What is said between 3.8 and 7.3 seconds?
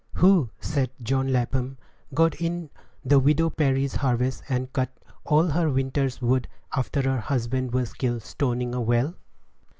harvest, and cut all her winter's wood, after her